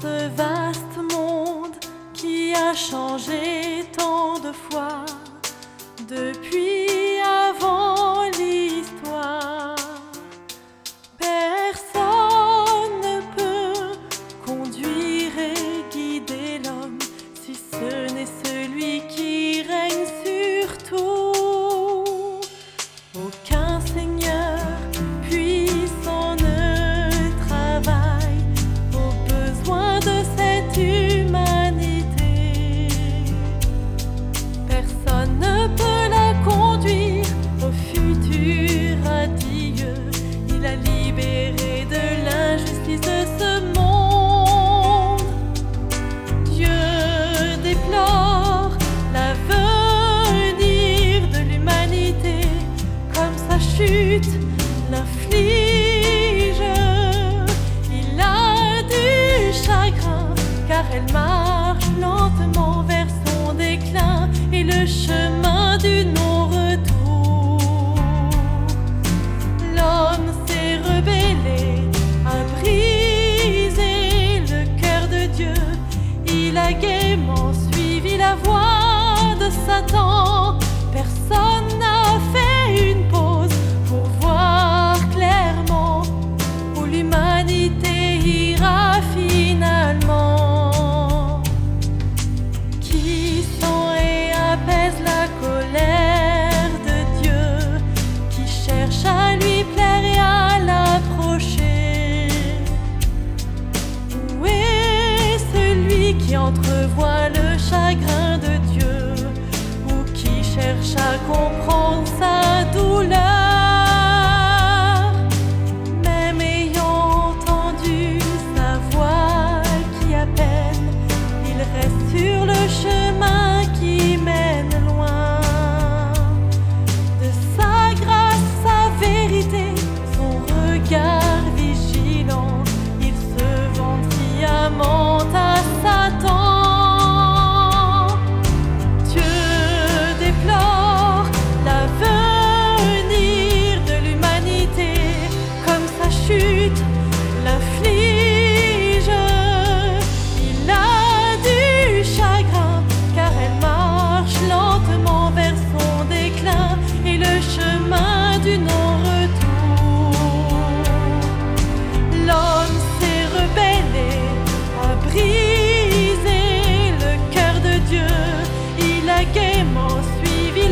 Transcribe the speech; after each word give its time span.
ce 0.00 0.28
vaste 0.28 0.96
monde 1.12 1.76
qui 2.14 2.54
a 2.54 2.74
changé 2.74 3.84
tant 3.96 4.38
de 4.38 4.52
fois. 4.52 4.69
elle 60.92 61.12
marche 61.12 61.84
lentement 62.00 62.82
vers 62.82 63.06
son 63.26 63.54
déclin 63.54 64.28
et 64.52 64.64
le 64.64 64.86
chemin 64.86 65.78
du 65.78 66.04
non-retour. 66.06 67.94
L'homme 69.74 70.30
s'est 70.46 70.78
rebellé, 70.78 71.88
a 72.26 72.60
brisé 72.60 74.40
le 74.40 74.64
cœur 74.80 75.08
de 75.08 75.26
Dieu, 75.32 75.54
il 76.26 76.56
a 76.56 76.72
gaiement 76.72 77.52
suivi 77.72 78.16
la 78.16 78.34
voie 78.36 79.34
de 79.38 79.50
Satan. 79.66 80.39
compris. 111.18 111.49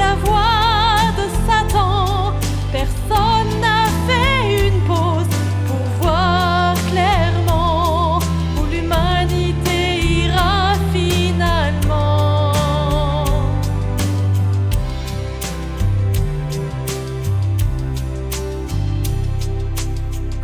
la 0.08 0.14
voix 0.24 1.00
de 1.18 1.26
Satan. 1.46 2.32
Personne 2.72 3.52
n'a 3.64 3.84
fait 4.06 4.68
une 4.68 4.80
pause 4.90 5.34
pour 5.66 5.84
voir 6.00 6.74
clairement 6.90 8.18
où 8.56 8.60
l'humanité 8.72 9.80
ira 10.24 10.74
finalement. 10.92 12.52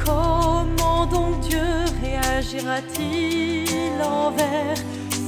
Comment 0.04 1.06
donc 1.06 1.40
Dieu 1.48 1.70
réagira-t-il 2.02 3.98
envers 4.02 4.78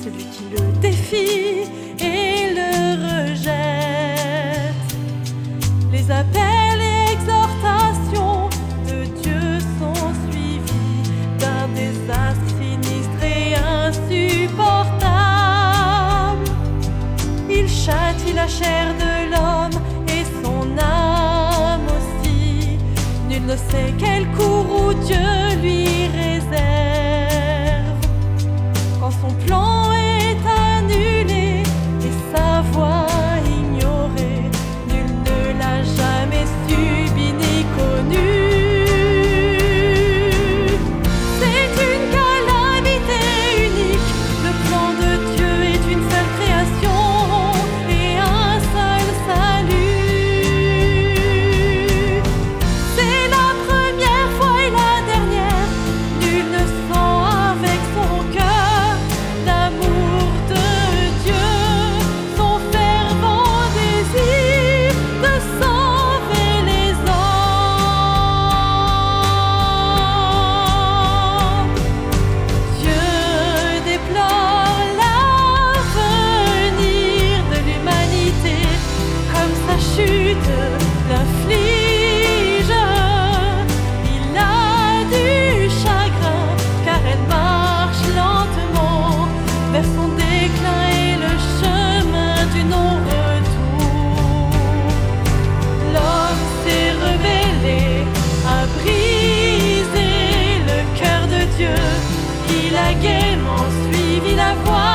celui 0.03 0.25
qui 0.35 0.45
le 0.55 0.65
défie? 0.81 1.86
la 18.33 18.49
chair 18.49 18.87
de 19.05 19.31
l'homme 19.31 19.79
et 20.09 20.25
son 20.43 20.67
âme 20.79 21.87
aussi. 21.97 22.79
Nul 23.29 23.45
ne 23.47 23.57
sait 23.57 23.93
quel 23.99 24.27
courroux 24.37 24.95
Dieu 25.07 25.61
lui 25.63 25.76
Il 84.15 84.37
a 84.37 85.05
du 85.15 85.69
chagrin 85.83 86.47
car 86.85 87.01
elle 87.13 87.25
marche 87.29 88.05
lentement, 88.15 89.29
mais 89.73 89.85
son 89.95 90.09
déclin 90.25 90.83
est 91.05 91.19
le 91.27 91.35
chemin 91.59 92.37
du 92.55 92.63
non-retour. 92.65 94.51
L'homme 95.93 96.45
s'est 96.63 96.93
révélé, 97.05 97.83
a 98.47 98.61
brisé 98.77 100.13
le 100.71 100.79
cœur 100.99 101.23
de 101.35 101.41
Dieu, 101.57 101.79
il 102.49 102.75
a 102.77 102.93
gaiement 102.95 103.67
suivi 103.85 104.33
la 104.35 104.53
voie. 104.65 104.86